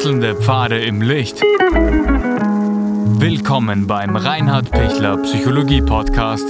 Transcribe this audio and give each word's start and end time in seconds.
Wechselnde 0.00 0.34
Pfade 0.34 0.80
im 0.80 1.02
Licht. 1.02 1.42
Willkommen 3.20 3.86
beim 3.86 4.16
Reinhard 4.16 4.70
Pichler 4.70 5.18
Psychologie 5.18 5.82
Podcast. 5.82 6.46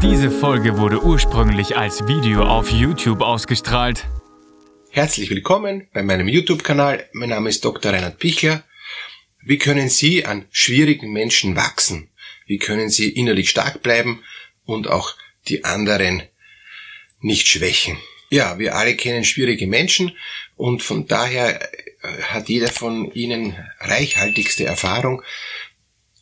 Diese 0.00 0.30
Folge 0.30 0.78
wurde 0.78 1.02
ursprünglich 1.02 1.76
als 1.76 2.06
Video 2.06 2.44
auf 2.44 2.70
YouTube 2.70 3.22
ausgestrahlt. 3.22 4.06
Herzlich 4.90 5.30
willkommen 5.30 5.88
bei 5.92 6.04
meinem 6.04 6.28
YouTube-Kanal. 6.28 7.08
Mein 7.12 7.30
Name 7.30 7.48
ist 7.48 7.64
Dr. 7.64 7.92
Reinhard 7.92 8.20
Pichler. 8.20 8.62
Wie 9.42 9.58
können 9.58 9.88
Sie 9.88 10.24
an 10.24 10.44
schwierigen 10.52 11.12
Menschen 11.12 11.56
wachsen? 11.56 12.08
Wie 12.46 12.58
können 12.58 12.88
Sie 12.88 13.10
innerlich 13.10 13.50
stark 13.50 13.82
bleiben 13.82 14.22
und 14.64 14.86
auch 14.86 15.16
die 15.48 15.64
anderen 15.64 16.22
nicht 17.20 17.48
schwächen? 17.48 17.98
Ja, 18.30 18.58
wir 18.58 18.76
alle 18.76 18.94
kennen 18.94 19.24
schwierige 19.24 19.66
Menschen 19.66 20.12
und 20.56 20.82
von 20.82 21.06
daher 21.06 21.62
äh, 22.02 22.22
hat 22.22 22.48
jeder 22.48 22.68
von 22.68 23.10
ihnen 23.12 23.56
reichhaltigste 23.80 24.64
Erfahrung. 24.64 25.22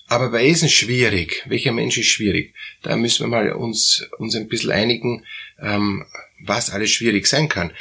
Aber 0.06 0.30
wer 0.30 0.42
ist 0.42 0.62
denn 0.62 0.69
schwierig? 0.69 1.42
Welcher 1.48 1.73
Mensch 1.73 1.98
ist 1.98 2.06
schwierig? 2.06 2.55
Da 2.82 2.96
müssen 2.96 3.24
wir 3.24 3.29
mal 3.29 3.52
uns, 3.52 4.09
uns 4.19 4.37
ein 4.37 4.48
bisschen 4.48 4.70
einigen, 4.70 5.24
ähm, 5.60 6.05
was 6.41 6.70
alles 6.70 6.91
schwierig 6.91 7.27
sein 7.27 7.48
kann. 7.48 7.73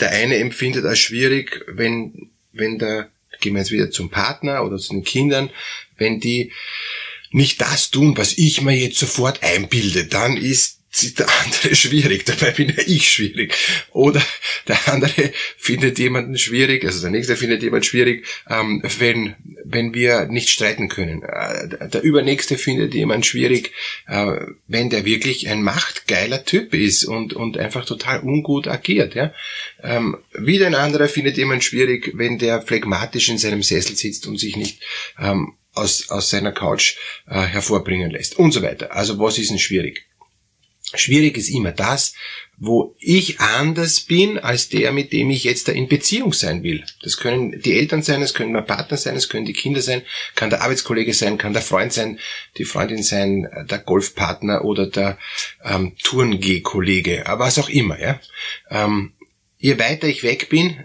Der 0.00 0.10
eine 0.10 0.36
empfindet 0.38 0.84
als 0.84 0.98
schwierig, 0.98 1.64
wenn, 1.68 2.30
wenn 2.50 2.78
da, 2.78 3.08
gehen 3.40 3.54
wir 3.54 3.60
jetzt 3.60 3.70
wieder 3.70 3.92
zum 3.92 4.10
Partner 4.10 4.64
oder 4.64 4.78
zu 4.78 4.94
den 4.94 5.04
Kindern, 5.04 5.50
wenn 5.96 6.18
die 6.18 6.52
nicht 7.30 7.60
das 7.60 7.90
tun, 7.90 8.16
was 8.16 8.36
ich 8.36 8.62
mir 8.62 8.76
jetzt 8.76 8.98
sofort 8.98 9.44
einbilde, 9.44 10.06
dann 10.06 10.36
ist 10.36 10.81
der 10.92 11.26
andere 11.44 11.74
schwierig, 11.74 12.26
dabei 12.26 12.50
bin 12.50 12.72
ich 12.86 13.10
schwierig. 13.10 13.54
Oder 13.92 14.22
der 14.68 14.92
andere 14.92 15.32
findet 15.56 15.98
jemanden 15.98 16.36
schwierig, 16.36 16.84
also 16.84 17.00
der 17.00 17.10
nächste 17.10 17.36
findet 17.36 17.62
jemanden 17.62 17.84
schwierig, 17.84 18.26
ähm, 18.48 18.82
wenn, 18.98 19.34
wenn 19.64 19.94
wir 19.94 20.26
nicht 20.26 20.50
streiten 20.50 20.88
können. 20.88 21.22
Äh, 21.22 21.88
der 21.88 22.02
übernächste 22.02 22.58
findet 22.58 22.92
jemanden 22.94 23.24
schwierig, 23.24 23.72
äh, 24.06 24.36
wenn 24.68 24.90
der 24.90 25.06
wirklich 25.06 25.48
ein 25.48 25.62
machtgeiler 25.62 26.44
Typ 26.44 26.74
ist 26.74 27.04
und, 27.04 27.32
und 27.32 27.56
einfach 27.56 27.86
total 27.86 28.20
ungut 28.20 28.68
agiert. 28.68 29.14
Ja? 29.14 29.32
Ähm, 29.82 30.18
wieder 30.32 30.66
ein 30.66 30.74
anderer 30.74 31.08
findet 31.08 31.38
jemanden 31.38 31.62
schwierig, 31.62 32.12
wenn 32.14 32.38
der 32.38 32.60
phlegmatisch 32.60 33.30
in 33.30 33.38
seinem 33.38 33.62
Sessel 33.62 33.96
sitzt 33.96 34.26
und 34.26 34.38
sich 34.38 34.56
nicht 34.56 34.82
ähm, 35.18 35.54
aus, 35.74 36.10
aus 36.10 36.28
seiner 36.28 36.52
Couch 36.52 36.96
äh, 37.26 37.40
hervorbringen 37.40 38.10
lässt 38.10 38.38
und 38.38 38.52
so 38.52 38.60
weiter. 38.60 38.94
Also 38.94 39.18
was 39.18 39.38
ist 39.38 39.50
denn 39.50 39.58
schwierig? 39.58 40.04
Schwierig 40.94 41.36
ist 41.36 41.48
immer 41.48 41.72
das, 41.72 42.14
wo 42.64 42.94
ich 43.00 43.40
anders 43.40 44.00
bin 44.00 44.38
als 44.38 44.68
der, 44.68 44.92
mit 44.92 45.12
dem 45.12 45.30
ich 45.30 45.42
jetzt 45.42 45.66
da 45.66 45.72
in 45.72 45.88
Beziehung 45.88 46.32
sein 46.32 46.62
will. 46.62 46.84
Das 47.02 47.16
können 47.16 47.60
die 47.60 47.76
Eltern 47.76 48.02
sein, 48.02 48.22
es 48.22 48.34
können 48.34 48.52
mein 48.52 48.66
Partner 48.66 48.96
sein, 48.96 49.16
es 49.16 49.28
können 49.28 49.46
die 49.46 49.52
Kinder 49.52 49.80
sein, 49.80 50.02
kann 50.36 50.50
der 50.50 50.62
Arbeitskollege 50.62 51.12
sein, 51.12 51.38
kann 51.38 51.54
der 51.54 51.62
Freund 51.62 51.92
sein, 51.92 52.20
die 52.58 52.64
Freundin 52.64 53.02
sein, 53.02 53.48
der 53.68 53.78
Golfpartner 53.78 54.64
oder 54.64 54.86
der 54.86 55.18
ähm, 55.64 55.96
Tourengeh-Kollege, 56.04 57.24
was 57.26 57.58
auch 57.58 57.68
immer. 57.68 57.98
Ja? 58.00 58.20
Ähm, 58.70 59.12
je 59.58 59.78
weiter 59.78 60.06
ich 60.06 60.22
weg 60.22 60.48
bin 60.48 60.76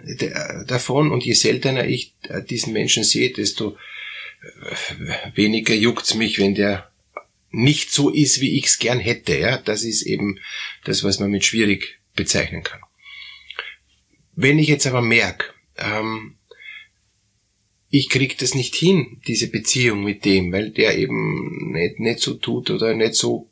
davon 0.65 1.11
und 1.11 1.25
je 1.25 1.33
seltener 1.33 1.85
ich 1.85 2.15
äh, 2.29 2.41
diesen 2.41 2.73
Menschen 2.73 3.03
sehe, 3.03 3.31
desto 3.31 3.77
äh, 4.41 5.35
weniger 5.35 5.75
juckt's 5.75 6.15
mich, 6.15 6.39
wenn 6.39 6.55
der 6.55 6.89
nicht 7.57 7.91
so 7.91 8.09
ist, 8.09 8.39
wie 8.39 8.57
ich 8.57 8.67
es 8.67 8.79
gern 8.79 8.99
hätte. 8.99 9.37
Ja? 9.37 9.57
Das 9.57 9.83
ist 9.83 10.03
eben 10.03 10.39
das, 10.85 11.03
was 11.03 11.19
man 11.19 11.31
mit 11.31 11.43
schwierig 11.43 11.99
bezeichnen 12.15 12.63
kann. 12.63 12.79
Wenn 14.35 14.59
ich 14.59 14.67
jetzt 14.67 14.85
aber 14.85 15.01
merke, 15.01 15.53
ähm, 15.77 16.37
ich 17.89 18.09
krieg 18.09 18.37
das 18.37 18.53
nicht 18.53 18.75
hin, 18.75 19.21
diese 19.27 19.49
Beziehung 19.49 20.03
mit 20.03 20.25
dem, 20.25 20.51
weil 20.51 20.71
der 20.71 20.97
eben 20.97 21.71
nicht, 21.71 21.99
nicht 21.99 22.19
so 22.19 22.35
tut 22.35 22.69
oder 22.69 22.93
nicht 22.93 23.15
so 23.15 23.49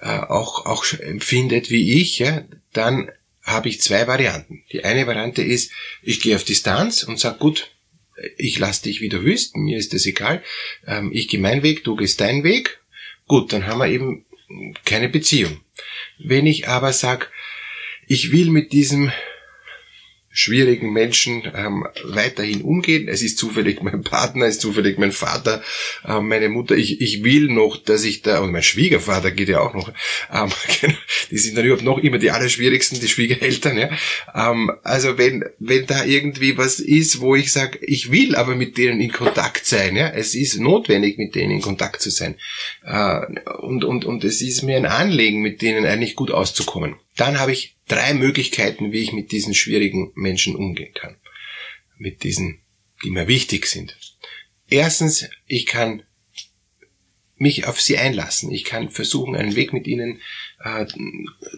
äh, 0.00 0.18
auch, 0.18 0.66
auch 0.66 0.84
empfindet 0.92 1.70
wie 1.70 2.00
ich, 2.00 2.18
ja, 2.18 2.44
dann 2.72 3.10
habe 3.42 3.68
ich 3.68 3.80
zwei 3.80 4.06
Varianten. 4.06 4.62
Die 4.72 4.84
eine 4.84 5.06
Variante 5.06 5.42
ist, 5.42 5.72
ich 6.02 6.20
gehe 6.20 6.36
auf 6.36 6.44
Distanz 6.44 7.02
und 7.02 7.18
sage, 7.18 7.38
gut, 7.38 7.74
ich 8.36 8.58
lass 8.58 8.82
dich, 8.82 9.00
wie 9.00 9.08
du 9.08 9.24
willst, 9.24 9.56
mir 9.56 9.78
ist 9.78 9.94
das 9.94 10.06
egal, 10.06 10.44
ähm, 10.86 11.10
ich 11.12 11.26
gehe 11.26 11.40
meinen 11.40 11.62
Weg, 11.62 11.82
du 11.82 11.96
gehst 11.96 12.20
deinen 12.20 12.44
Weg 12.44 12.81
Gut, 13.26 13.52
dann 13.52 13.66
haben 13.66 13.78
wir 13.78 13.88
eben 13.88 14.24
keine 14.84 15.08
Beziehung. 15.08 15.60
Wenn 16.18 16.46
ich 16.46 16.68
aber 16.68 16.92
sag, 16.92 17.30
ich 18.06 18.32
will 18.32 18.50
mit 18.50 18.72
diesem 18.72 19.12
schwierigen 20.32 20.92
Menschen 20.92 21.42
ähm, 21.54 21.86
weiterhin 22.04 22.62
umgehen. 22.62 23.06
Es 23.08 23.22
ist 23.22 23.38
zufällig 23.38 23.82
mein 23.82 24.02
Partner, 24.02 24.46
es 24.46 24.54
ist 24.54 24.62
zufällig 24.62 24.98
mein 24.98 25.12
Vater, 25.12 25.62
äh, 26.06 26.20
meine 26.20 26.48
Mutter. 26.48 26.74
Ich, 26.74 27.00
ich 27.00 27.22
will 27.22 27.48
noch, 27.48 27.76
dass 27.76 28.04
ich 28.04 28.22
da, 28.22 28.40
und 28.40 28.50
mein 28.50 28.62
Schwiegervater 28.62 29.30
geht 29.30 29.48
ja 29.48 29.60
auch 29.60 29.74
noch, 29.74 29.92
ähm, 30.32 30.50
genau, 30.80 30.94
die 31.30 31.38
sind 31.38 31.56
dann 31.56 31.66
überhaupt 31.66 31.84
noch 31.84 31.98
immer 31.98 32.18
die 32.18 32.30
allerschwierigsten, 32.30 33.00
die 33.00 33.08
Schwiegereltern. 33.08 33.76
Ja? 33.76 33.90
Ähm, 34.34 34.72
also 34.82 35.18
wenn, 35.18 35.44
wenn 35.58 35.86
da 35.86 36.04
irgendwie 36.04 36.56
was 36.56 36.80
ist, 36.80 37.20
wo 37.20 37.36
ich 37.36 37.52
sage, 37.52 37.78
ich 37.82 38.10
will 38.10 38.34
aber 38.34 38.54
mit 38.54 38.78
denen 38.78 39.00
in 39.00 39.12
Kontakt 39.12 39.66
sein, 39.66 39.96
ja, 39.96 40.08
es 40.08 40.34
ist 40.34 40.58
notwendig, 40.58 41.18
mit 41.18 41.34
denen 41.34 41.52
in 41.52 41.60
Kontakt 41.60 42.00
zu 42.00 42.10
sein. 42.10 42.36
Äh, 42.84 43.20
und, 43.60 43.84
und, 43.84 44.04
und 44.06 44.24
es 44.24 44.40
ist 44.40 44.62
mir 44.62 44.76
ein 44.76 44.86
Anliegen, 44.86 45.42
mit 45.42 45.60
denen 45.60 45.84
eigentlich 45.84 46.16
gut 46.16 46.30
auszukommen. 46.30 46.96
Dann 47.16 47.38
habe 47.38 47.52
ich 47.52 47.76
drei 47.88 48.14
Möglichkeiten, 48.14 48.92
wie 48.92 49.00
ich 49.00 49.12
mit 49.12 49.32
diesen 49.32 49.54
schwierigen 49.54 50.12
Menschen 50.14 50.56
umgehen 50.56 50.94
kann. 50.94 51.16
Mit 51.98 52.22
diesen, 52.22 52.60
die 53.04 53.10
mir 53.10 53.28
wichtig 53.28 53.66
sind. 53.66 53.96
Erstens, 54.68 55.28
ich 55.46 55.66
kann 55.66 56.02
mich 57.42 57.66
auf 57.66 57.80
sie 57.80 57.98
einlassen. 57.98 58.52
Ich 58.52 58.64
kann 58.64 58.88
versuchen, 58.88 59.34
einen 59.34 59.56
Weg 59.56 59.72
mit 59.72 59.88
ihnen 59.88 60.20
äh, 60.62 60.86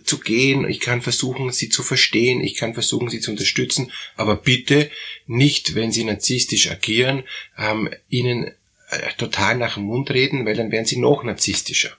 zu 0.03 0.19
gehen. 0.19 0.69
Ich 0.69 0.81
kann 0.81 1.03
versuchen, 1.03 1.53
sie 1.53 1.69
zu 1.69 1.83
verstehen. 1.83 2.43
Ich 2.43 2.55
kann 2.57 2.73
versuchen, 2.73 3.11
sie 3.11 3.21
zu 3.21 3.31
unterstützen. 3.31 3.93
Aber 4.17 4.35
bitte 4.37 4.91
nicht, 5.27 5.75
wenn 5.75 5.93
sie 5.93 6.05
narzisstisch 6.05 6.71
agieren, 6.71 7.25
ähm, 7.59 7.91
ihnen 8.09 8.47
äh, 8.89 9.13
total 9.19 9.59
nach 9.59 9.75
dem 9.75 9.85
Mund 9.85 10.11
reden, 10.11 10.47
weil 10.47 10.57
dann 10.57 10.73
werden 10.73 10.87
sie 10.87 10.97
noch 10.97 11.23
narzisstischer. 11.23 11.95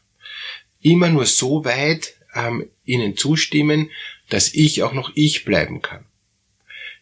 Immer 0.81 1.09
nur 1.09 1.27
so 1.27 1.63
weit 1.63 2.14
ähm, 2.35 2.69
ihnen 2.83 3.17
zustimmen, 3.17 3.89
dass 4.29 4.53
ich 4.53 4.83
auch 4.83 4.93
noch 4.93 5.11
ich 5.15 5.45
bleiben 5.45 5.81
kann. 5.81 6.05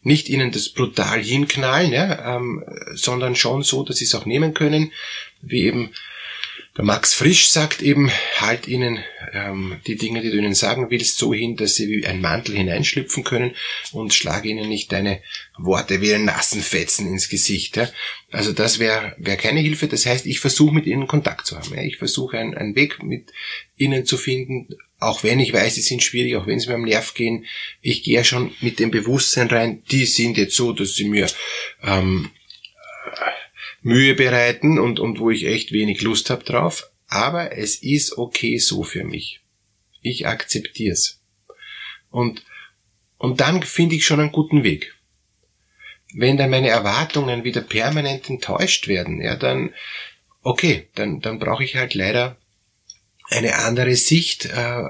Nicht 0.01 0.29
ihnen 0.29 0.51
das 0.51 0.69
brutal 0.69 1.23
hinknallen, 1.23 1.94
ja, 1.94 2.35
ähm, 2.35 2.63
sondern 2.94 3.35
schon 3.35 3.63
so, 3.63 3.83
dass 3.83 3.97
sie 3.97 4.05
es 4.05 4.16
auch 4.16 4.25
nehmen 4.25 4.53
können, 4.53 4.91
wie 5.41 5.63
eben 5.63 5.91
der 6.75 6.85
Max 6.85 7.13
Frisch 7.13 7.49
sagt 7.49 7.83
eben, 7.83 8.09
halt 8.38 8.67
ihnen 8.67 9.03
ähm, 9.31 9.79
die 9.85 9.95
Dinge, 9.95 10.21
die 10.21 10.31
du 10.31 10.38
ihnen 10.38 10.55
sagen 10.55 10.89
willst, 10.89 11.19
so 11.19 11.31
hin, 11.31 11.55
dass 11.55 11.75
sie 11.75 11.88
wie 11.88 12.07
ein 12.07 12.19
Mantel 12.19 12.55
hineinschlüpfen 12.55 13.23
können 13.23 13.53
und 13.91 14.13
schlage 14.13 14.50
ihnen 14.50 14.69
nicht 14.69 14.91
deine 14.91 15.21
Worte 15.57 16.01
wie 16.01 16.13
einen 16.13 16.25
nassen 16.25 16.63
Fetzen 16.63 17.07
ins 17.07 17.29
Gesicht. 17.29 17.77
Ja? 17.77 17.89
Also 18.31 18.53
das 18.53 18.79
wäre 18.79 19.15
wär 19.19 19.38
keine 19.38 19.59
Hilfe. 19.59 19.88
Das 19.88 20.07
heißt, 20.07 20.25
ich 20.25 20.39
versuche 20.39 20.73
mit 20.73 20.88
ihnen 20.88 21.05
Kontakt 21.05 21.45
zu 21.45 21.57
haben. 21.57 21.75
Ja? 21.75 21.83
Ich 21.83 21.97
versuche 21.97 22.39
einen, 22.39 22.55
einen 22.55 22.75
Weg 22.75 23.03
mit 23.03 23.31
ihnen 23.77 24.07
zu 24.07 24.17
finden, 24.17 24.69
auch 25.03 25.23
wenn 25.23 25.39
ich 25.39 25.53
weiß, 25.53 25.75
sie 25.75 25.81
sind 25.81 26.03
schwierig, 26.03 26.35
auch 26.35 26.47
wenn 26.47 26.59
sie 26.59 26.67
mir 26.67 26.75
am 26.75 26.83
Nerv 26.83 27.13
gehen. 27.13 27.45
Ich 27.81 28.03
gehe 28.03 28.23
schon 28.23 28.53
mit 28.61 28.79
dem 28.79 28.91
Bewusstsein 28.91 29.47
rein, 29.47 29.83
die 29.91 30.05
sind 30.05 30.37
jetzt 30.37 30.55
so, 30.55 30.73
dass 30.73 30.95
sie 30.95 31.05
mir 31.05 31.27
ähm, 31.83 32.31
Mühe 33.81 34.15
bereiten 34.15 34.79
und, 34.79 34.99
und 34.99 35.19
wo 35.19 35.29
ich 35.29 35.45
echt 35.45 35.71
wenig 35.71 36.01
Lust 36.01 36.29
habe 36.29 36.43
drauf. 36.43 36.89
Aber 37.07 37.55
es 37.55 37.75
ist 37.75 38.17
okay 38.17 38.57
so 38.57 38.83
für 38.83 39.03
mich. 39.03 39.41
Ich 40.01 40.27
akzeptiere 40.27 40.94
es. 40.94 41.21
Und, 42.09 42.44
und 43.17 43.39
dann 43.39 43.63
finde 43.63 43.95
ich 43.95 44.06
schon 44.06 44.19
einen 44.19 44.31
guten 44.31 44.63
Weg. 44.63 44.95
Wenn 46.13 46.38
dann 46.38 46.49
meine 46.49 46.69
Erwartungen 46.69 47.44
wieder 47.44 47.61
permanent 47.61 48.29
enttäuscht 48.29 48.88
werden, 48.88 49.21
ja, 49.21 49.35
dann, 49.35 49.73
okay, 50.41 50.88
dann, 50.95 51.21
dann 51.21 51.39
brauche 51.39 51.63
ich 51.63 51.75
halt 51.75 51.94
leider 51.94 52.38
eine 53.33 53.56
andere 53.56 53.95
Sicht 53.95 54.45
äh, 54.45 54.83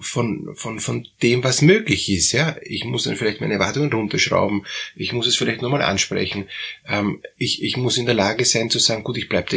von, 0.00 0.54
von, 0.54 0.80
von 0.80 1.06
dem, 1.22 1.42
was 1.44 1.62
möglich 1.62 2.10
ist. 2.10 2.32
Ja, 2.32 2.56
ich 2.62 2.84
muss 2.84 3.04
dann 3.04 3.16
vielleicht 3.16 3.40
meine 3.40 3.54
Erwartungen 3.54 3.92
runterschrauben. 3.92 4.66
Ich 4.94 5.12
muss 5.12 5.26
es 5.26 5.36
vielleicht 5.36 5.62
nochmal 5.62 5.82
ansprechen. 5.82 6.48
Ähm, 6.86 7.22
ich, 7.36 7.62
ich 7.62 7.76
muss 7.76 7.98
in 7.98 8.06
der 8.06 8.14
Lage 8.14 8.44
sein 8.44 8.70
zu 8.70 8.78
sagen, 8.78 9.04
gut, 9.04 9.16
ich 9.16 9.28
bleibe 9.28 9.48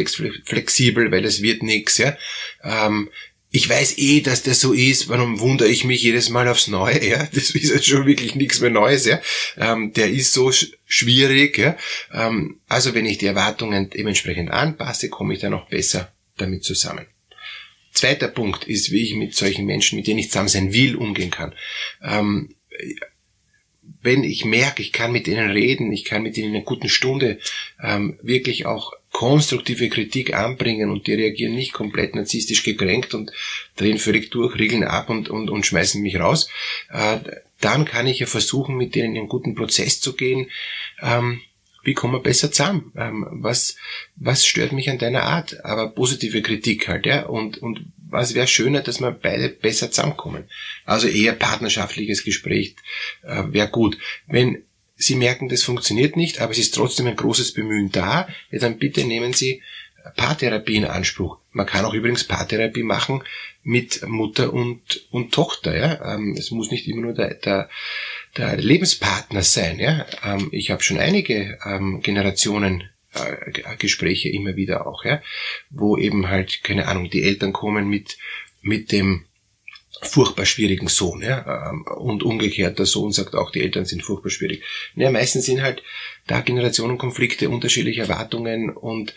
flexibel, 0.44 1.10
weil 1.10 1.24
es 1.24 1.42
wird 1.42 1.62
nichts. 1.62 1.98
Ja, 1.98 2.16
ähm, 2.62 3.10
ich 3.50 3.68
weiß 3.68 3.98
eh, 3.98 4.20
dass 4.20 4.42
das 4.42 4.60
so 4.60 4.72
ist. 4.72 5.08
Warum 5.08 5.38
wundere 5.38 5.68
ich 5.68 5.84
mich 5.84 6.02
jedes 6.02 6.28
Mal 6.28 6.48
aufs 6.48 6.66
Neue? 6.66 7.06
Ja, 7.06 7.28
das 7.32 7.50
ist 7.50 7.70
ja 7.70 7.80
schon 7.80 8.06
wirklich 8.06 8.34
nichts 8.34 8.60
mehr 8.60 8.70
Neues. 8.70 9.06
Ja, 9.06 9.20
ähm, 9.56 9.92
der 9.92 10.10
ist 10.10 10.32
so 10.32 10.50
sch 10.50 10.72
schwierig. 10.86 11.58
Ja, 11.58 11.76
ähm, 12.12 12.60
also 12.68 12.94
wenn 12.94 13.06
ich 13.06 13.18
die 13.18 13.26
Erwartungen 13.26 13.90
dementsprechend 13.90 14.50
anpasse, 14.50 15.08
komme 15.08 15.34
ich 15.34 15.40
dann 15.40 15.54
auch 15.54 15.68
besser 15.68 16.12
damit 16.36 16.64
zusammen. 16.64 17.06
Zweiter 17.94 18.28
Punkt 18.28 18.64
ist, 18.64 18.90
wie 18.90 19.02
ich 19.02 19.14
mit 19.14 19.34
solchen 19.34 19.64
Menschen, 19.64 19.96
mit 19.96 20.06
denen 20.06 20.18
ich 20.18 20.28
zusammen 20.28 20.48
sein 20.48 20.72
will, 20.72 20.96
umgehen 20.96 21.30
kann. 21.30 21.54
Ähm, 22.02 22.54
wenn 24.02 24.24
ich 24.24 24.44
merke, 24.44 24.82
ich 24.82 24.92
kann 24.92 25.12
mit 25.12 25.28
ihnen 25.28 25.50
reden, 25.50 25.92
ich 25.92 26.04
kann 26.04 26.22
mit 26.22 26.36
ihnen 26.36 26.48
in 26.50 26.56
einer 26.56 26.64
guten 26.64 26.88
Stunde 26.88 27.38
ähm, 27.82 28.18
wirklich 28.22 28.66
auch 28.66 28.92
konstruktive 29.12 29.88
Kritik 29.88 30.34
anbringen 30.34 30.90
und 30.90 31.06
die 31.06 31.14
reagieren 31.14 31.54
nicht 31.54 31.72
komplett 31.72 32.14
narzisstisch 32.14 32.64
gekränkt 32.64 33.14
und 33.14 33.30
drehen 33.76 33.98
völlig 33.98 34.30
durch, 34.30 34.58
riegeln 34.58 34.84
ab 34.84 35.08
und, 35.08 35.30
und, 35.30 35.50
und 35.50 35.64
schmeißen 35.64 36.02
mich 36.02 36.18
raus, 36.18 36.48
äh, 36.90 37.18
dann 37.60 37.84
kann 37.84 38.06
ich 38.06 38.18
ja 38.18 38.26
versuchen, 38.26 38.76
mit 38.76 38.94
denen 38.94 39.14
in 39.14 39.20
einen 39.20 39.28
guten 39.28 39.54
Prozess 39.54 40.00
zu 40.00 40.14
gehen. 40.14 40.50
Ähm, 41.00 41.40
wie 41.84 41.94
kommen 41.94 42.14
wir 42.14 42.20
besser 42.20 42.50
zusammen? 42.50 42.92
Ähm, 42.96 43.26
was, 43.30 43.76
was 44.16 44.46
stört 44.46 44.72
mich 44.72 44.90
an 44.90 44.98
deiner 44.98 45.22
Art? 45.22 45.64
Aber 45.64 45.88
positive 45.88 46.42
Kritik 46.42 46.88
halt, 46.88 47.06
ja. 47.06 47.26
Und, 47.26 47.58
und 47.58 47.86
was 48.08 48.34
wäre 48.34 48.46
schöner, 48.46 48.80
dass 48.80 49.00
wir 49.00 49.10
beide 49.10 49.48
besser 49.48 49.90
zusammenkommen? 49.90 50.44
Also 50.84 51.08
eher 51.08 51.32
partnerschaftliches 51.32 52.24
Gespräch 52.24 52.76
äh, 53.22 53.44
wäre 53.48 53.68
gut. 53.68 53.98
Wenn 54.26 54.62
Sie 54.96 55.16
merken, 55.16 55.48
das 55.48 55.64
funktioniert 55.64 56.16
nicht, 56.16 56.40
aber 56.40 56.52
es 56.52 56.58
ist 56.58 56.74
trotzdem 56.74 57.08
ein 57.08 57.16
großes 57.16 57.52
Bemühen 57.52 57.90
da, 57.90 58.28
ja, 58.50 58.58
dann 58.60 58.78
bitte 58.78 59.04
nehmen 59.04 59.32
Sie 59.32 59.60
Paartherapie 60.16 60.76
in 60.76 60.84
Anspruch. 60.84 61.38
Man 61.52 61.66
kann 61.66 61.84
auch 61.84 61.94
übrigens 61.94 62.24
Paartherapie 62.24 62.82
machen 62.82 63.24
mit 63.62 64.06
Mutter 64.06 64.52
und, 64.52 65.06
und 65.10 65.32
Tochter. 65.32 65.76
Ja? 65.76 66.14
Ähm, 66.14 66.36
es 66.38 66.50
muss 66.50 66.70
nicht 66.70 66.86
immer 66.86 67.02
nur 67.02 67.14
der, 67.14 67.34
der, 67.34 67.70
der 68.36 68.56
Lebenspartner 68.56 69.42
sein. 69.42 69.78
Ja? 69.78 70.06
Ähm, 70.24 70.48
ich 70.52 70.70
habe 70.70 70.82
schon 70.82 70.98
einige 70.98 71.58
ähm, 71.64 72.00
Generationen 72.02 72.90
äh, 73.14 73.76
Gespräche 73.78 74.28
immer 74.28 74.56
wieder 74.56 74.86
auch, 74.86 75.04
ja? 75.04 75.22
wo 75.70 75.96
eben 75.96 76.28
halt, 76.28 76.62
keine 76.62 76.88
Ahnung, 76.88 77.10
die 77.10 77.22
Eltern 77.22 77.52
kommen 77.52 77.88
mit, 77.88 78.16
mit 78.62 78.92
dem 78.92 79.26
furchtbar 80.02 80.44
schwierigen 80.44 80.88
Sohn, 80.88 81.22
ja, 81.22 81.70
ähm, 81.70 81.84
und 81.84 82.22
umgekehrt, 82.22 82.78
der 82.78 82.86
Sohn 82.86 83.12
sagt 83.12 83.34
auch, 83.34 83.50
die 83.50 83.62
Eltern 83.62 83.84
sind 83.84 84.02
furchtbar 84.02 84.30
schwierig. 84.30 84.62
Ja, 84.94 85.10
meistens 85.10 85.46
sind 85.46 85.62
halt 85.62 85.82
da 86.26 86.40
Generationenkonflikte, 86.40 87.48
unterschiedliche 87.48 88.02
Erwartungen 88.02 88.70
und, 88.70 89.14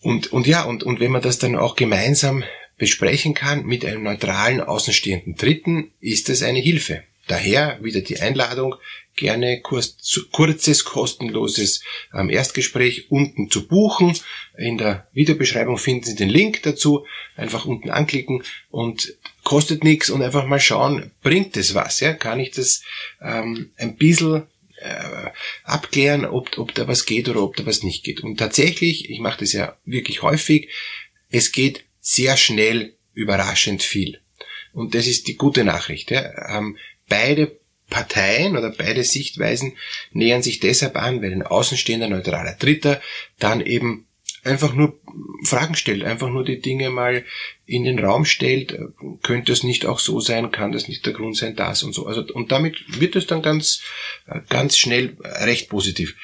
und, 0.00 0.32
und 0.32 0.46
ja, 0.46 0.64
und, 0.64 0.82
und 0.82 1.00
wenn 1.00 1.12
man 1.12 1.22
das 1.22 1.38
dann 1.38 1.56
auch 1.56 1.76
gemeinsam 1.76 2.44
besprechen 2.76 3.34
kann 3.34 3.64
mit 3.64 3.84
einem 3.84 4.02
neutralen, 4.02 4.60
außenstehenden 4.60 5.36
Dritten, 5.36 5.92
ist 6.00 6.28
das 6.28 6.42
eine 6.42 6.58
Hilfe. 6.58 7.04
Daher 7.28 7.78
wieder 7.82 8.00
die 8.00 8.18
Einladung, 8.18 8.74
gerne 9.14 9.60
kurzes, 9.60 10.84
kostenloses 10.84 11.82
ähm, 12.14 12.30
Erstgespräch 12.30 13.10
unten 13.10 13.50
zu 13.50 13.66
buchen. 13.68 14.18
In 14.56 14.78
der 14.78 15.06
Videobeschreibung 15.12 15.78
finden 15.78 16.04
Sie 16.04 16.16
den 16.16 16.28
Link 16.28 16.62
dazu. 16.62 17.06
Einfach 17.36 17.64
unten 17.64 17.90
anklicken 17.90 18.42
und 18.70 19.14
kostet 19.44 19.84
nichts 19.84 20.10
und 20.10 20.22
einfach 20.22 20.46
mal 20.46 20.60
schauen, 20.60 21.12
bringt 21.22 21.56
es 21.56 21.74
was? 21.74 22.00
Ja? 22.00 22.12
Kann 22.12 22.40
ich 22.40 22.50
das 22.50 22.82
ähm, 23.20 23.70
ein 23.76 23.96
bisschen 23.96 24.44
äh, 24.78 25.30
abklären, 25.64 26.24
ob, 26.24 26.58
ob 26.58 26.74
da 26.74 26.88
was 26.88 27.06
geht 27.06 27.28
oder 27.28 27.42
ob 27.42 27.56
da 27.56 27.66
was 27.66 27.82
nicht 27.82 28.04
geht. 28.04 28.22
Und 28.22 28.36
tatsächlich, 28.36 29.10
ich 29.10 29.20
mache 29.20 29.40
das 29.40 29.52
ja 29.52 29.76
wirklich 29.84 30.22
häufig, 30.22 30.68
es 31.30 31.52
geht 31.52 31.84
sehr 32.00 32.36
schnell 32.36 32.94
überraschend 33.14 33.82
viel. 33.82 34.20
Und 34.72 34.94
das 34.94 35.06
ist 35.06 35.28
die 35.28 35.36
gute 35.36 35.64
Nachricht. 35.64 36.10
Ja? 36.10 36.56
Ähm, 36.56 36.78
beide 37.12 37.60
Parteien 37.90 38.56
oder 38.56 38.70
beide 38.70 39.04
Sichtweisen 39.04 39.76
nähern 40.12 40.42
sich 40.42 40.60
deshalb 40.60 40.96
an, 40.96 41.20
weil 41.20 41.32
ein 41.32 41.42
außenstehender 41.42 42.08
neutraler 42.08 42.54
Dritter 42.58 43.02
dann 43.38 43.60
eben 43.60 44.06
einfach 44.44 44.72
nur 44.72 44.98
Fragen 45.44 45.74
stellt, 45.74 46.04
einfach 46.04 46.30
nur 46.30 46.42
die 46.42 46.60
Dinge 46.60 46.88
mal 46.88 47.26
in 47.66 47.84
den 47.84 47.98
Raum 47.98 48.24
stellt, 48.24 48.78
könnte 49.22 49.52
es 49.52 49.62
nicht 49.62 49.84
auch 49.84 49.98
so 49.98 50.20
sein, 50.20 50.50
kann 50.50 50.72
das 50.72 50.88
nicht 50.88 51.04
der 51.04 51.12
Grund 51.12 51.36
sein, 51.36 51.54
das 51.54 51.82
und 51.82 51.92
so. 51.92 52.06
Also, 52.06 52.24
und 52.32 52.50
damit 52.50 52.78
wird 52.98 53.14
es 53.14 53.26
dann 53.26 53.42
ganz, 53.42 53.82
ganz 54.48 54.78
schnell 54.78 55.18
recht 55.22 55.68
positiv. 55.68 56.16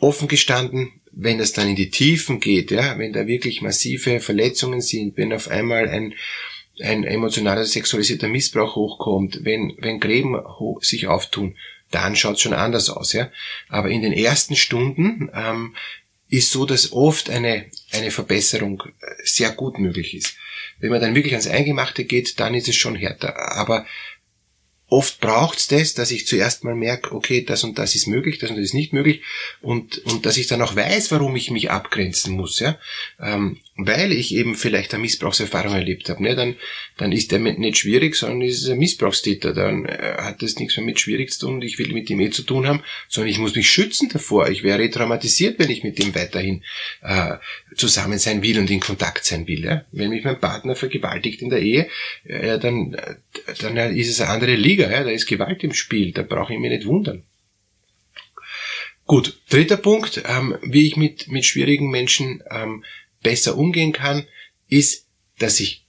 Offen 0.00 0.26
gestanden, 0.26 1.00
wenn 1.12 1.38
es 1.38 1.52
dann 1.52 1.68
in 1.68 1.76
die 1.76 1.90
Tiefen 1.90 2.40
geht, 2.40 2.72
ja, 2.72 2.98
wenn 2.98 3.12
da 3.12 3.28
wirklich 3.28 3.62
massive 3.62 4.18
Verletzungen 4.18 4.80
sind, 4.80 5.16
wenn 5.16 5.32
auf 5.32 5.46
einmal 5.46 5.88
ein 5.88 6.14
ein 6.82 7.04
emotionaler 7.04 7.64
sexualisierter 7.64 8.28
Missbrauch 8.28 8.76
hochkommt, 8.76 9.44
wenn, 9.44 9.74
wenn 9.78 10.00
Gräben 10.00 10.40
sich 10.80 11.06
auftun, 11.06 11.56
dann 11.90 12.16
schaut 12.16 12.36
es 12.36 12.42
schon 12.42 12.54
anders 12.54 12.88
aus, 12.88 13.12
ja. 13.12 13.30
Aber 13.68 13.90
in 13.90 14.02
den 14.02 14.12
ersten 14.12 14.56
Stunden 14.56 15.30
ähm, 15.34 15.74
ist 16.28 16.52
so, 16.52 16.64
dass 16.64 16.92
oft 16.92 17.28
eine, 17.30 17.66
eine 17.92 18.10
Verbesserung 18.10 18.82
äh, 18.82 19.06
sehr 19.24 19.50
gut 19.50 19.78
möglich 19.78 20.14
ist. 20.14 20.36
Wenn 20.78 20.90
man 20.90 21.00
dann 21.00 21.14
wirklich 21.14 21.34
ans 21.34 21.48
Eingemachte 21.48 22.04
geht, 22.04 22.38
dann 22.40 22.54
ist 22.54 22.68
es 22.68 22.76
schon 22.76 22.94
härter. 22.94 23.52
Aber 23.56 23.86
oft 24.90 25.20
braucht's 25.20 25.68
das, 25.68 25.94
dass 25.94 26.10
ich 26.10 26.26
zuerst 26.26 26.64
mal 26.64 26.74
merke, 26.74 27.14
okay, 27.14 27.44
das 27.44 27.64
und 27.64 27.78
das 27.78 27.94
ist 27.94 28.08
möglich, 28.08 28.38
das 28.38 28.50
und 28.50 28.56
das 28.56 28.66
ist 28.66 28.74
nicht 28.74 28.92
möglich 28.92 29.22
und, 29.62 29.98
und 29.98 30.26
dass 30.26 30.36
ich 30.36 30.48
dann 30.48 30.60
auch 30.62 30.74
weiß, 30.74 31.12
warum 31.12 31.34
ich 31.36 31.50
mich 31.50 31.70
abgrenzen 31.70 32.34
muss, 32.34 32.58
ja, 32.58 32.76
ähm, 33.20 33.58
weil 33.76 34.12
ich 34.12 34.34
eben 34.34 34.56
vielleicht 34.56 34.92
eine 34.92 35.02
Missbrauchserfahrung 35.02 35.74
erlebt 35.74 36.08
habe, 36.08 36.22
ne, 36.22 36.34
dann, 36.34 36.56
dann 36.96 37.12
ist 37.12 37.30
der 37.32 37.38
nicht 37.38 37.78
schwierig, 37.78 38.16
sondern 38.16 38.42
ist 38.42 38.68
ein 38.68 38.78
Missbrauchstäter, 38.78 39.54
dann 39.54 39.86
äh, 39.86 40.16
hat 40.18 40.42
das 40.42 40.56
nichts 40.56 40.76
mehr 40.76 40.84
mit 40.84 41.00
schwierig 41.00 41.32
zu 41.32 41.46
tun, 41.46 41.62
ich 41.62 41.78
will 41.78 41.92
mit 41.92 42.10
ihm 42.10 42.20
eh 42.20 42.30
zu 42.30 42.42
tun 42.42 42.66
haben, 42.66 42.82
sondern 43.08 43.30
ich 43.30 43.38
muss 43.38 43.54
mich 43.54 43.70
schützen 43.70 44.08
davor, 44.12 44.48
ich 44.48 44.64
wäre 44.64 44.80
retraumatisiert, 44.80 45.58
wenn 45.58 45.70
ich 45.70 45.84
mit 45.84 45.98
dem 45.98 46.14
weiterhin 46.14 46.64
äh, 47.02 47.36
zusammen 47.76 48.18
sein 48.18 48.42
will 48.42 48.58
und 48.58 48.70
in 48.70 48.80
Kontakt 48.80 49.24
sein 49.24 49.46
will, 49.46 49.64
ja, 49.64 49.84
wenn 49.92 50.10
mich 50.10 50.24
mein 50.24 50.40
Partner 50.40 50.74
vergewaltigt 50.74 51.42
in 51.42 51.50
der 51.50 51.60
Ehe, 51.60 51.88
äh, 52.24 52.58
dann, 52.58 52.96
dann 53.60 53.76
ist 53.96 54.10
es 54.10 54.20
eine 54.20 54.30
andere 54.30 54.56
Liga, 54.56 54.79
Liga, 54.80 54.90
ja, 54.90 55.04
da 55.04 55.10
ist 55.10 55.26
Gewalt 55.26 55.62
im 55.62 55.74
Spiel, 55.74 56.12
da 56.12 56.22
brauche 56.22 56.52
ich 56.52 56.58
mich 56.58 56.70
nicht 56.70 56.86
wundern. 56.86 57.24
Gut, 59.06 59.40
dritter 59.50 59.76
Punkt, 59.76 60.22
ähm, 60.26 60.56
wie 60.62 60.86
ich 60.86 60.96
mit, 60.96 61.28
mit 61.28 61.44
schwierigen 61.44 61.90
Menschen 61.90 62.42
ähm, 62.50 62.84
besser 63.22 63.56
umgehen 63.56 63.92
kann, 63.92 64.26
ist, 64.68 65.08
dass 65.38 65.58
ich 65.60 65.84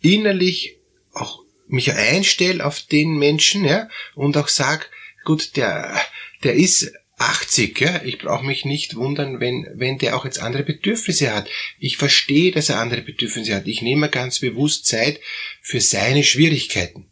innerlich 0.00 0.76
auch 1.12 1.42
mich 1.66 1.92
einstelle 1.92 2.64
auf 2.64 2.80
den 2.82 3.18
Menschen 3.18 3.64
ja, 3.64 3.88
und 4.14 4.36
auch 4.36 4.48
sag, 4.48 4.90
gut, 5.24 5.56
der, 5.56 6.00
der 6.44 6.54
ist 6.54 6.92
80, 7.18 7.78
ja, 7.80 8.00
ich 8.04 8.18
brauche 8.18 8.46
mich 8.46 8.64
nicht 8.64 8.96
wundern, 8.96 9.40
wenn, 9.40 9.66
wenn 9.74 9.98
der 9.98 10.16
auch 10.16 10.24
jetzt 10.24 10.40
andere 10.40 10.62
Bedürfnisse 10.62 11.34
hat. 11.34 11.50
Ich 11.78 11.98
verstehe, 11.98 12.52
dass 12.52 12.70
er 12.70 12.78
andere 12.78 13.02
Bedürfnisse 13.02 13.54
hat. 13.54 13.66
Ich 13.66 13.82
nehme 13.82 14.08
ganz 14.08 14.38
bewusst 14.38 14.86
Zeit 14.86 15.20
für 15.60 15.80
seine 15.80 16.24
Schwierigkeiten. 16.24 17.09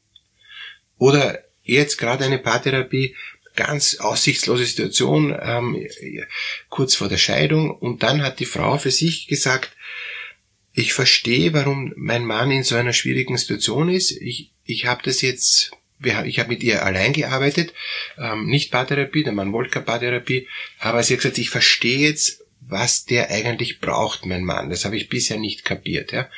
Oder 0.99 1.45
jetzt 1.63 1.99
gerade 1.99 2.25
eine 2.25 2.39
Paartherapie, 2.39 3.15
ganz 3.57 3.97
aussichtslose 3.97 4.65
Situation, 4.65 5.37
ähm, 5.41 5.87
kurz 6.69 6.95
vor 6.95 7.09
der 7.09 7.17
Scheidung. 7.17 7.71
Und 7.71 8.03
dann 8.03 8.23
hat 8.23 8.39
die 8.41 8.47
Frau 8.47 8.79
für 8.79 8.91
sich 8.91 9.27
gesagt, 9.27 9.77
ich 10.73 10.93
verstehe, 10.93 11.53
warum 11.53 11.93
mein 11.97 12.25
Mann 12.25 12.53
in 12.53 12.63
so 12.63 12.77
einer 12.77 12.93
schwierigen 12.93 13.37
Situation 13.37 13.89
ist. 13.89 14.13
Ich, 14.13 14.53
ich 14.65 14.87
habe 14.87 15.03
das 15.03 15.23
jetzt, 15.23 15.73
ich 16.25 16.39
habe 16.39 16.51
mit 16.51 16.63
ihr 16.63 16.85
allein 16.85 17.13
gearbeitet, 17.13 17.75
ähm, 18.17 18.47
nicht 18.47 18.71
Paartherapie, 18.71 19.25
der 19.25 19.33
Mann 19.33 19.53
wollte 19.53 19.71
keine 19.71 19.87
Paartherapie, 19.87 20.47
aber 20.79 21.03
sie 21.03 21.15
hat 21.15 21.23
gesagt, 21.23 21.39
ich 21.39 21.51
verstehe 21.51 21.99
jetzt, 21.99 22.45
was 22.61 23.05
der 23.07 23.31
eigentlich 23.31 23.81
braucht, 23.81 24.25
mein 24.25 24.45
Mann. 24.45 24.71
Das 24.71 24.85
habe 24.85 24.97
ich 24.97 25.09
bisher 25.09 25.39
nicht 25.39 25.65
kapiert. 25.65 26.13
Ja? 26.13 26.31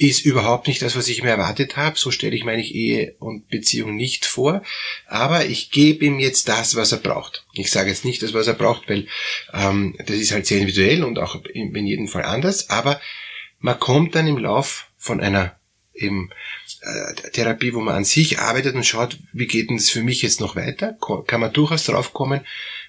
Ist 0.00 0.24
überhaupt 0.24 0.66
nicht 0.66 0.80
das, 0.80 0.96
was 0.96 1.08
ich 1.08 1.22
mir 1.22 1.28
erwartet 1.28 1.76
habe. 1.76 1.98
So 1.98 2.10
stelle 2.10 2.34
ich 2.34 2.42
meine 2.42 2.64
Ehe 2.64 3.16
und 3.18 3.48
Beziehung 3.48 3.96
nicht 3.96 4.24
vor. 4.24 4.62
Aber 5.06 5.44
ich 5.44 5.70
gebe 5.70 6.06
ihm 6.06 6.18
jetzt 6.18 6.48
das, 6.48 6.74
was 6.74 6.92
er 6.92 6.98
braucht. 6.98 7.44
Ich 7.52 7.70
sage 7.70 7.90
jetzt 7.90 8.06
nicht 8.06 8.22
das, 8.22 8.32
was 8.32 8.46
er 8.46 8.54
braucht, 8.54 8.88
weil 8.88 9.08
ähm, 9.52 9.94
das 9.98 10.16
ist 10.16 10.32
halt 10.32 10.46
sehr 10.46 10.56
individuell 10.56 11.04
und 11.04 11.18
auch 11.18 11.44
in, 11.44 11.86
jedem 11.86 12.08
Fall 12.08 12.24
anders. 12.24 12.70
Aber 12.70 12.98
man 13.58 13.78
kommt 13.78 14.14
dann 14.14 14.26
im 14.26 14.38
Lauf 14.38 14.86
von 14.96 15.20
einer 15.20 15.54
eben, 15.92 16.30
äh, 16.80 17.30
Therapie, 17.32 17.74
wo 17.74 17.80
man 17.80 17.94
an 17.94 18.04
sich 18.04 18.38
arbeitet 18.38 18.74
und 18.74 18.86
schaut, 18.86 19.18
wie 19.34 19.46
geht 19.46 19.68
denn 19.68 19.76
das 19.76 19.90
für 19.90 20.02
mich 20.02 20.22
jetzt 20.22 20.40
noch 20.40 20.56
weiter, 20.56 20.96
kann 21.26 21.40
man 21.40 21.52
durchaus 21.52 21.84
drauf 21.84 22.14
kommen, 22.14 22.40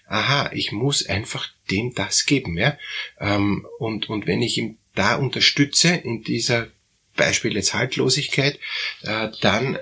aha, 0.08 0.50
ich 0.53 0.72
muss 0.72 1.06
einfach 1.06 1.50
dem 1.70 1.94
das 1.94 2.25
geben, 2.25 2.58
ja. 2.58 2.77
Ähm, 3.20 3.68
und, 3.80 4.10
und 4.10 4.27
wenn 4.27 4.41
ich 4.41 4.58
ihm 4.58 4.77
da 4.96 5.15
unterstütze 5.15 5.89
in 5.89 6.24
dieser 6.24 6.70
Beispiel 7.15 7.56
jetzt 7.56 7.74
Haltlosigkeit, 7.74 8.60
äh, 9.03 9.30
dann 9.41 9.77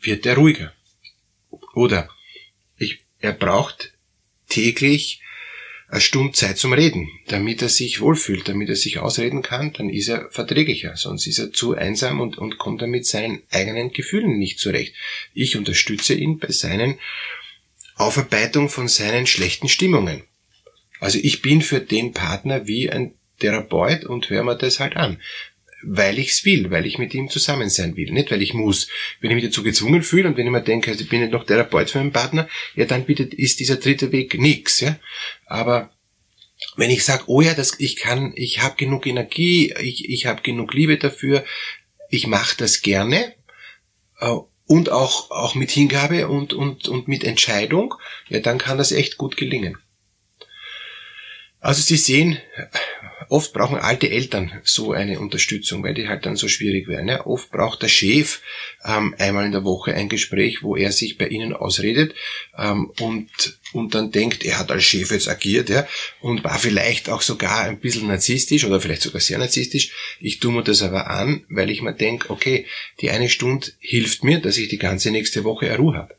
wird 0.00 0.26
er 0.26 0.36
ruhiger. 0.36 0.72
Oder 1.74 2.08
ich, 2.76 3.00
er 3.20 3.32
braucht 3.32 3.92
täglich 4.48 5.20
eine 5.88 6.00
Stunde 6.00 6.32
Zeit 6.32 6.58
zum 6.58 6.74
Reden, 6.74 7.08
damit 7.28 7.62
er 7.62 7.70
sich 7.70 8.00
wohlfühlt, 8.00 8.48
damit 8.48 8.68
er 8.68 8.76
sich 8.76 8.98
ausreden 8.98 9.42
kann, 9.42 9.72
dann 9.72 9.88
ist 9.88 10.08
er 10.08 10.30
verträglicher, 10.30 10.96
sonst 10.96 11.26
ist 11.26 11.38
er 11.38 11.52
zu 11.52 11.74
einsam 11.74 12.20
und, 12.20 12.36
und 12.36 12.58
kommt 12.58 12.82
dann 12.82 12.90
mit 12.90 13.06
seinen 13.06 13.42
eigenen 13.50 13.92
Gefühlen 13.92 14.38
nicht 14.38 14.58
zurecht. 14.58 14.94
Ich 15.32 15.56
unterstütze 15.56 16.14
ihn 16.14 16.38
bei 16.38 16.50
seinen 16.50 16.98
Aufarbeitung 17.96 18.68
von 18.68 18.86
seinen 18.86 19.26
schlechten 19.26 19.68
Stimmungen. 19.68 20.24
Also 21.00 21.18
ich 21.22 21.42
bin 21.42 21.62
für 21.62 21.80
den 21.80 22.12
Partner 22.12 22.66
wie 22.66 22.90
ein 22.90 23.14
Therapeut 23.40 24.04
und 24.04 24.28
höre 24.28 24.44
mir 24.44 24.56
das 24.56 24.80
halt 24.80 24.96
an 24.96 25.18
weil 25.82 26.18
ich's 26.18 26.44
will, 26.44 26.70
weil 26.70 26.86
ich 26.86 26.98
mit 26.98 27.14
ihm 27.14 27.28
zusammen 27.28 27.70
sein 27.70 27.96
will, 27.96 28.10
nicht 28.12 28.30
weil 28.30 28.42
ich 28.42 28.54
muss. 28.54 28.88
Wenn 29.20 29.30
ich 29.30 29.36
mich 29.36 29.44
dazu 29.44 29.62
gezwungen 29.62 30.02
fühle 30.02 30.28
und 30.28 30.36
wenn 30.36 30.46
ich 30.46 30.52
mir 30.52 30.62
denke, 30.62 30.90
also 30.90 31.02
ich 31.02 31.08
bin 31.08 31.20
nicht 31.20 31.32
noch 31.32 31.44
Therapeut 31.44 31.90
für 31.90 31.98
meinen 31.98 32.12
Partner, 32.12 32.48
ja, 32.74 32.84
dann 32.84 33.04
bitte 33.04 33.22
ist 33.22 33.60
dieser 33.60 33.76
dritte 33.76 34.12
Weg 34.12 34.38
nix, 34.38 34.80
ja. 34.80 34.98
Aber 35.46 35.90
wenn 36.76 36.90
ich 36.90 37.04
sage, 37.04 37.24
oh 37.26 37.40
ja, 37.40 37.54
das, 37.54 37.78
ich 37.78 37.96
kann, 37.96 38.32
ich 38.34 38.60
habe 38.60 38.76
genug 38.76 39.06
Energie, 39.06 39.72
ich, 39.80 40.08
ich 40.08 40.26
habe 40.26 40.42
genug 40.42 40.74
Liebe 40.74 40.96
dafür, 40.98 41.44
ich 42.10 42.26
mache 42.26 42.56
das 42.56 42.82
gerne 42.82 43.34
äh, 44.20 44.34
und 44.66 44.90
auch, 44.90 45.30
auch 45.30 45.54
mit 45.54 45.70
Hingabe 45.70 46.28
und, 46.28 46.52
und, 46.52 46.88
und 46.88 47.08
mit 47.08 47.24
Entscheidung, 47.24 47.94
ja, 48.28 48.40
dann 48.40 48.58
kann 48.58 48.78
das 48.78 48.92
echt 48.92 49.16
gut 49.16 49.36
gelingen. 49.36 49.78
Also 51.60 51.82
Sie 51.82 51.96
sehen, 51.96 52.38
oft 53.30 53.52
brauchen 53.52 53.78
alte 53.78 54.10
Eltern 54.10 54.52
so 54.64 54.92
eine 54.92 55.20
Unterstützung, 55.20 55.82
weil 55.82 55.94
die 55.94 56.08
halt 56.08 56.26
dann 56.26 56.36
so 56.36 56.48
schwierig 56.48 56.88
werden. 56.88 57.08
Ja. 57.08 57.26
Oft 57.26 57.50
braucht 57.50 57.82
der 57.82 57.88
Chef 57.88 58.40
ähm, 58.84 59.14
einmal 59.18 59.46
in 59.46 59.52
der 59.52 59.64
Woche 59.64 59.94
ein 59.94 60.08
Gespräch, 60.08 60.62
wo 60.62 60.76
er 60.76 60.92
sich 60.92 61.18
bei 61.18 61.28
Ihnen 61.28 61.52
ausredet 61.52 62.14
ähm, 62.56 62.90
und, 63.00 63.58
und 63.72 63.94
dann 63.94 64.10
denkt, 64.10 64.44
er 64.44 64.58
hat 64.58 64.70
als 64.70 64.84
Chef 64.84 65.10
jetzt 65.10 65.28
agiert 65.28 65.68
ja, 65.68 65.86
und 66.20 66.44
war 66.44 66.58
vielleicht 66.58 67.08
auch 67.10 67.22
sogar 67.22 67.64
ein 67.64 67.80
bisschen 67.80 68.08
narzisstisch 68.08 68.64
oder 68.64 68.80
vielleicht 68.80 69.02
sogar 69.02 69.20
sehr 69.20 69.38
narzisstisch. 69.38 69.92
Ich 70.20 70.40
tue 70.40 70.52
mir 70.52 70.62
das 70.62 70.82
aber 70.82 71.08
an, 71.08 71.44
weil 71.48 71.70
ich 71.70 71.82
mir 71.82 71.94
denke, 71.94 72.30
okay, 72.30 72.66
die 73.00 73.10
eine 73.10 73.28
Stunde 73.28 73.68
hilft 73.78 74.24
mir, 74.24 74.40
dass 74.40 74.56
ich 74.56 74.68
die 74.68 74.78
ganze 74.78 75.10
nächste 75.10 75.44
Woche 75.44 75.76
Ruhe 75.76 75.96
habe 75.96 76.17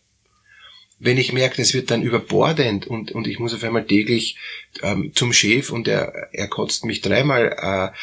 wenn 1.00 1.18
ich 1.18 1.32
merke, 1.32 1.58
das 1.58 1.74
wird 1.74 1.92
dann 1.92 2.04
überbordend 2.04 2.86
und, 2.86 3.12
und 3.14 3.26
ich 3.26 3.40
muss 3.40 3.54
auf 3.54 3.64
einmal 3.64 3.86
täglich 3.86 4.38
ähm, 4.84 5.12
zum 5.16 5.32
Chef 5.32 5.72
und 5.72 5.88
er, 5.88 6.30
er 6.34 6.48
kotzt 6.50 6.84
mich 6.84 7.00
dreimal 7.02 7.94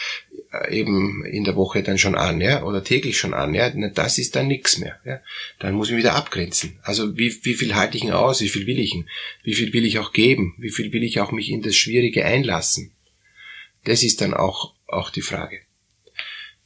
äh, 0.54 0.74
eben 0.74 1.24
in 1.24 1.44
der 1.44 1.56
Woche 1.56 1.82
dann 1.82 1.98
schon 1.98 2.14
an, 2.14 2.40
ja, 2.40 2.62
oder 2.62 2.82
täglich 2.82 3.18
schon 3.18 3.34
an, 3.34 3.52
ja, 3.54 3.68
das 3.70 4.16
ist 4.16 4.34
dann 4.34 4.48
nichts 4.48 4.78
mehr, 4.78 4.98
ja. 5.04 5.20
Dann 5.58 5.74
muss 5.74 5.88
ich 5.88 5.94
mich 5.94 6.04
wieder 6.04 6.14
abgrenzen. 6.14 6.78
Also 6.82 7.18
wie, 7.18 7.36
wie 7.44 7.54
viel 7.54 7.74
halte 7.74 7.98
ich 7.98 8.04
ihn 8.04 8.12
aus, 8.12 8.40
wie 8.40 8.48
viel 8.48 8.66
will 8.66 8.78
ich 8.78 8.94
ihn, 8.94 9.08
wie 9.42 9.54
viel 9.54 9.72
will 9.74 9.84
ich 9.84 9.98
auch 9.98 10.12
geben, 10.12 10.54
wie 10.58 10.70
viel 10.70 10.90
will 10.92 11.04
ich 11.04 11.20
auch 11.20 11.32
mich 11.32 11.50
in 11.50 11.60
das 11.60 11.76
Schwierige 11.76 12.24
einlassen. 12.24 12.92
Das 13.84 14.02
ist 14.02 14.22
dann 14.22 14.32
auch, 14.32 14.72
auch 14.86 15.10
die 15.10 15.22
Frage. 15.22 15.60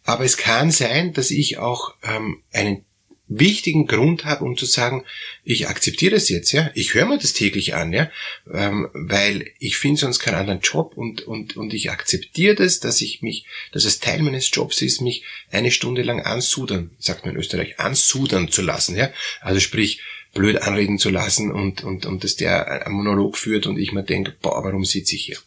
Aber 0.04 0.25
es 0.25 0.37
kann 0.37 0.70
sein, 0.70 1.12
dass 1.12 1.30
ich 1.32 1.58
auch 1.58 1.94
ähm, 2.02 2.42
einen 2.52 2.84
wichtigen 3.30 3.87
Grund 3.87 4.25
habe, 4.25 4.44
um 4.44 4.56
zu 4.56 4.66
sagen, 4.66 5.04
ich 5.44 5.68
akzeptiere 5.68 6.16
das 6.16 6.28
jetzt, 6.28 6.50
ja, 6.50 6.70
ich 6.75 6.94
höre 6.94 7.06
mir 7.06 7.16
das 7.16 7.32
täglich 7.32 7.75
an, 7.75 7.92
ja, 7.92 8.10
ähm, 8.52 8.88
weil 8.92 9.52
ich 9.58 9.76
finde 9.76 10.00
sonst 10.00 10.18
keinen 10.18 10.34
anderen 10.34 10.60
Job 10.60 10.96
und, 10.96 11.22
und, 11.22 11.56
und 11.56 11.72
ich 11.72 11.90
akzeptiere 11.90 12.56
das, 12.56 12.80
dass 12.80 13.00
ich 13.00 13.22
mich, 13.22 13.46
dass 13.72 13.84
es 13.84 14.00
Teil 14.00 14.20
meines 14.22 14.50
Jobs 14.52 14.82
ist, 14.82 15.00
mich 15.00 15.22
eine 15.50 15.70
Stunde 15.70 16.02
lang 16.02 16.20
ansudern, 16.20 16.90
sagt 16.99 17.25
man 17.25 17.34
in 17.34 17.40
Österreich, 17.40 17.78
ansudern 17.78 18.50
zu 18.50 18.62
lassen, 18.62 18.96
ja, 18.96 19.10
also 19.40 19.60
sprich, 19.60 20.00
blöd 20.34 20.62
anreden 20.62 20.99
zu 20.99 21.10
lassen 21.10 21.50
und, 21.50 21.82
und, 21.82 22.06
und 22.06 22.25
dass 22.25 22.37
der 22.37 22.87
einen 22.87 22.94
Monolog 22.94 23.37
führt 23.37 23.66
und 23.66 23.78
ich 23.78 23.92
mir 23.92 24.04
denke, 24.04 24.34
boah, 24.42 24.62
warum 24.64 24.84
sitze 24.84 25.16
ich 25.16 25.25
hier? 25.25 25.38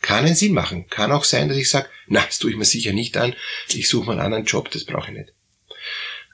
Kann 0.00 0.26
einen 0.26 0.34
Sinn 0.34 0.52
machen. 0.52 0.88
Kann 0.88 1.12
auch 1.12 1.24
sein, 1.24 1.48
dass 1.48 1.56
ich 1.56 1.70
sage, 1.70 1.88
na, 2.08 2.20
das 2.20 2.38
tue 2.38 2.50
ich 2.50 2.56
mir 2.56 2.64
sicher 2.64 2.92
nicht 2.92 3.16
an, 3.16 3.34
ich 3.68 3.88
suche 3.88 4.06
mal 4.06 4.12
einen 4.12 4.22
anderen 4.22 4.44
Job, 4.44 4.70
das 4.70 4.84
brauche 4.84 5.10
ich 5.10 5.18
nicht. 5.18 5.32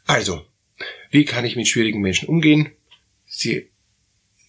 Also, 0.07 0.45
wie 1.11 1.25
kann 1.25 1.45
ich 1.45 1.57
mit 1.57 1.69
schwierigen 1.69 2.01
Menschen 2.01 2.29
umgehen? 2.29 2.71
Sie 3.27 3.71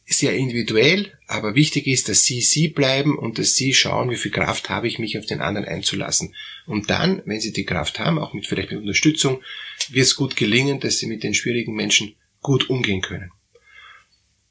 sehr 0.05 0.33
individuell, 0.33 1.11
aber 1.27 1.55
wichtig 1.55 1.87
ist, 1.87 2.09
dass 2.09 2.23
Sie 2.23 2.41
Sie 2.41 2.67
bleiben 2.67 3.17
und 3.17 3.37
dass 3.39 3.55
Sie 3.55 3.73
schauen, 3.73 4.09
wie 4.09 4.17
viel 4.17 4.31
Kraft 4.31 4.69
habe 4.69 4.87
ich, 4.87 4.99
mich 4.99 5.17
auf 5.17 5.25
den 5.25 5.41
anderen 5.41 5.67
einzulassen. 5.67 6.35
Und 6.65 6.89
dann, 6.89 7.21
wenn 7.25 7.39
Sie 7.39 7.53
die 7.53 7.65
Kraft 7.65 7.99
haben, 7.99 8.19
auch 8.19 8.33
mit 8.33 8.45
vielleicht 8.45 8.71
mit 8.71 8.79
Unterstützung, 8.79 9.41
wird 9.89 10.05
es 10.05 10.15
gut 10.15 10.35
gelingen, 10.35 10.79
dass 10.79 10.97
Sie 10.97 11.07
mit 11.07 11.23
den 11.23 11.33
schwierigen 11.33 11.75
Menschen 11.75 12.15
gut 12.41 12.69
umgehen 12.69 13.01
können. 13.01 13.31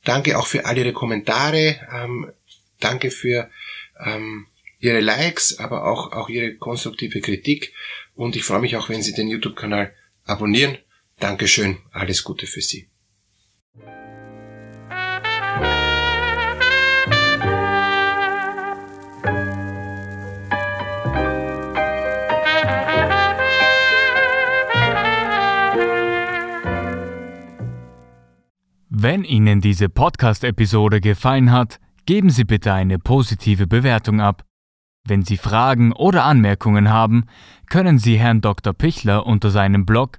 Danke 0.05 0.39
auch 0.39 0.47
für 0.47 0.65
all 0.65 0.79
Ihre 0.79 0.93
Kommentare. 0.93 1.81
Ähm, 1.93 2.33
danke 2.79 3.11
für 3.11 3.51
ähm, 4.03 4.47
Ihre 4.79 5.01
Likes, 5.01 5.59
aber 5.59 5.85
auch, 5.85 6.13
auch 6.13 6.31
Ihre 6.31 6.55
konstruktive 6.55 7.21
Kritik. 7.21 7.75
Und 8.15 8.35
ich 8.35 8.45
freue 8.45 8.61
mich 8.61 8.77
auch, 8.77 8.89
wenn 8.89 9.03
Sie 9.03 9.13
den 9.13 9.29
YouTube-Kanal 9.29 9.95
abonnieren 10.25 10.79
Dankeschön, 11.21 11.77
alles 11.93 12.25
Gute 12.25 12.47
für 12.47 12.63
Sie. 12.63 12.89
Wenn 28.89 29.25
Ihnen 29.25 29.61
diese 29.61 29.91
Podcast-Episode 29.91 31.03
gefallen 31.03 31.53
hat, 31.53 31.81
geben 32.07 32.31
Sie 32.31 32.45
bitte 32.45 32.73
eine 32.73 32.99
positive 32.99 33.67
Bewertung 33.67 34.23
ab. 34.23 34.45
Wenn 35.07 35.23
Sie 35.23 35.37
Fragen 35.37 35.93
oder 35.93 36.25
Anmerkungen 36.25 36.89
haben, 36.89 37.27
können 37.69 37.99
Sie 37.99 38.19
Herrn 38.19 38.41
Dr. 38.41 38.73
Pichler 38.73 39.27
unter 39.27 39.51
seinem 39.51 39.85
Blog 39.85 40.19